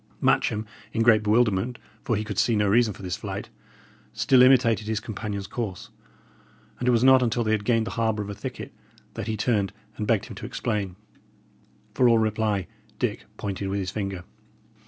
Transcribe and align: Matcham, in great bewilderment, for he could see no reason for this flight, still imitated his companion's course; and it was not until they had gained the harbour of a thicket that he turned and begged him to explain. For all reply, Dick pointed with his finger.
Matcham, 0.19 0.65
in 0.93 1.03
great 1.03 1.21
bewilderment, 1.21 1.77
for 2.03 2.15
he 2.15 2.23
could 2.23 2.39
see 2.39 2.55
no 2.55 2.67
reason 2.67 2.91
for 2.91 3.03
this 3.03 3.17
flight, 3.17 3.49
still 4.13 4.41
imitated 4.41 4.87
his 4.87 4.99
companion's 4.99 5.45
course; 5.45 5.91
and 6.79 6.87
it 6.87 6.91
was 6.91 7.03
not 7.03 7.21
until 7.21 7.43
they 7.43 7.51
had 7.51 7.63
gained 7.65 7.85
the 7.85 7.91
harbour 7.91 8.23
of 8.23 8.29
a 8.31 8.33
thicket 8.33 8.73
that 9.13 9.27
he 9.27 9.37
turned 9.37 9.71
and 9.97 10.07
begged 10.07 10.25
him 10.25 10.35
to 10.37 10.45
explain. 10.47 10.95
For 11.93 12.09
all 12.09 12.17
reply, 12.17 12.65
Dick 12.97 13.25
pointed 13.37 13.67
with 13.69 13.77
his 13.79 13.91
finger. 13.91 14.23